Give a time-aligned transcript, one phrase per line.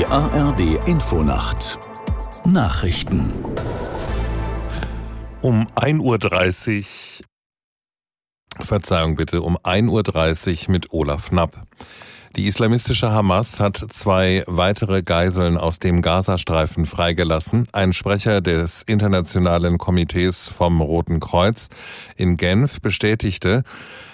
[0.00, 1.78] Die ARD Infonacht
[2.46, 3.34] Nachrichten
[5.42, 11.66] um 1.30 Uhr, Verzeihung bitte, um 1.30 Uhr mit Olaf Knapp.
[12.36, 17.66] Die islamistische Hamas hat zwei weitere Geiseln aus dem Gazastreifen freigelassen.
[17.72, 21.68] Ein Sprecher des Internationalen Komitees vom Roten Kreuz
[22.14, 23.64] in Genf bestätigte,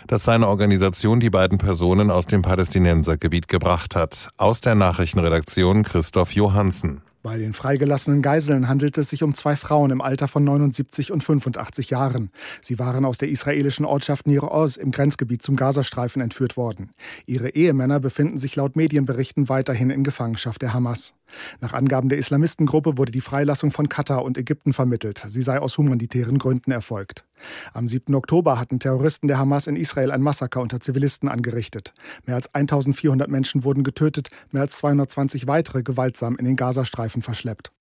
[0.07, 4.30] dass seine Organisation die beiden Personen aus dem Palästinensergebiet gebracht hat.
[4.38, 7.02] Aus der Nachrichtenredaktion Christoph Johansen.
[7.27, 11.25] Bei den freigelassenen Geiseln handelt es sich um zwei Frauen im Alter von 79 und
[11.25, 12.30] 85 Jahren.
[12.61, 16.91] Sie waren aus der israelischen Ortschaft Nir Oz im Grenzgebiet zum Gazastreifen entführt worden.
[17.27, 21.15] Ihre Ehemänner befinden sich laut Medienberichten weiterhin in Gefangenschaft der Hamas.
[21.61, 25.23] Nach Angaben der Islamistengruppe wurde die Freilassung von Katar und Ägypten vermittelt.
[25.27, 27.25] Sie sei aus humanitären Gründen erfolgt.
[27.73, 28.15] Am 7.
[28.15, 31.93] Oktober hatten Terroristen der Hamas in Israel ein Massaker unter Zivilisten angerichtet.
[32.25, 37.73] Mehr als 1400 Menschen wurden getötet, mehr als 220 weitere gewaltsam in den Gazastreifen verschleppt.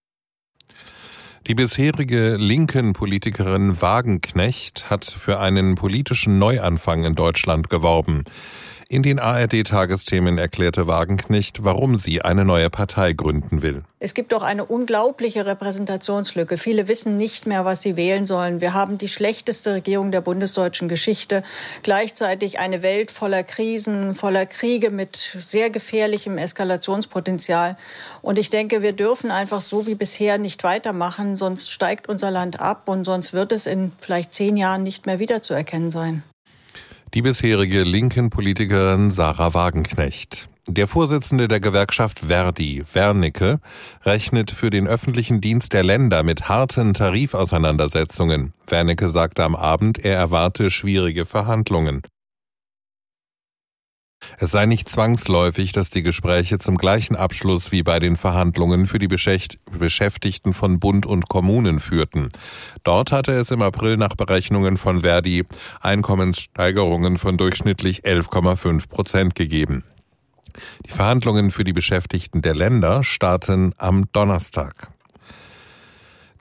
[1.48, 8.24] Die bisherige linken Politikerin Wagenknecht hat für einen politischen Neuanfang in Deutschland geworben.
[8.88, 13.84] In den ARD-Tagesthemen erklärte Wagenknecht, warum sie eine neue Partei gründen will.
[14.00, 16.58] Es gibt doch eine unglaubliche Repräsentationslücke.
[16.58, 18.62] Viele wissen nicht mehr, was sie wählen sollen.
[18.62, 21.44] Wir haben die schlechteste Regierung der bundesdeutschen Geschichte.
[21.82, 27.78] Gleichzeitig eine Welt voller Krisen, voller Kriege mit sehr gefährlichem Eskalationspotenzial.
[28.22, 32.60] Und ich denke, wir dürfen einfach so wie bisher nicht weitermachen, sonst steigt unser Land
[32.60, 36.22] ab und sonst wird es in vielleicht zehn Jahren nicht mehr wiederzuerkennen sein
[37.16, 40.50] die bisherige linken Politikerin Sarah Wagenknecht.
[40.68, 43.62] Der Vorsitzende der Gewerkschaft Verdi, Wernicke,
[44.04, 48.54] rechnet für den öffentlichen Dienst der Länder mit harten Tarifauseinandersetzungen.
[48.68, 52.02] Wernicke sagte am Abend, er erwarte schwierige Verhandlungen.
[54.38, 59.00] Es sei nicht zwangsläufig, dass die Gespräche zum gleichen Abschluss wie bei den Verhandlungen für
[59.00, 62.30] die Beschäftigten von Bund und Kommunen führten.
[62.84, 65.44] Dort hatte es im April nach Berechnungen von Verdi
[65.82, 69.84] Einkommenssteigerungen von durchschnittlich 11,5 Prozent gegeben.
[70.86, 74.95] Die Verhandlungen für die Beschäftigten der Länder starten am Donnerstag.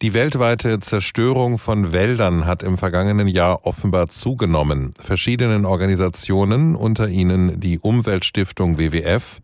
[0.02, 4.92] Die weltweite Zerstörung von Wäldern hat im vergangenen Jahr offenbar zugenommen.
[5.00, 9.40] Verschiedenen Organisationen, unter ihnen die Umweltstiftung WWF,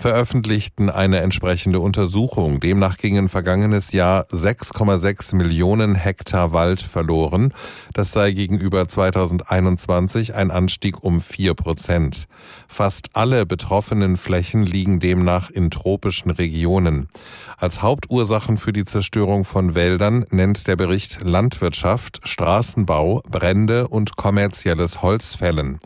[0.00, 2.58] veröffentlichten eine entsprechende Untersuchung.
[2.58, 7.52] Demnach gingen vergangenes Jahr 6,6 Millionen Hektar Wald verloren.
[7.92, 12.26] Das sei gegenüber 2021 ein Anstieg um vier Prozent.
[12.66, 17.08] Fast alle betroffenen Flächen liegen demnach in tropischen Regionen.
[17.60, 25.02] Als Hauptursachen für die Zerstörung von Wäldern nennt der Bericht Landwirtschaft, Straßenbau, Brände und kommerzielles
[25.02, 25.78] Holzfällen.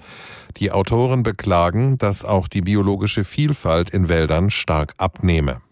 [0.58, 5.62] Die Autoren beklagen, dass auch die biologische Vielfalt in Wäldern stark abnehme.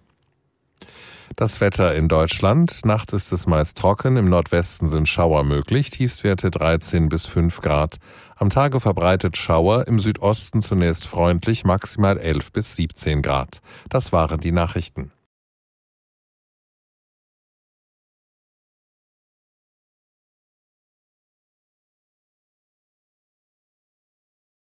[1.36, 2.84] Das Wetter in Deutschland.
[2.84, 7.98] Nachts ist es meist trocken, im Nordwesten sind Schauer möglich, Tiefstwerte 13 bis 5 Grad.
[8.34, 13.60] Am Tage verbreitet Schauer, im Südosten zunächst freundlich, maximal 11 bis 17 Grad.
[13.88, 15.12] Das waren die Nachrichten.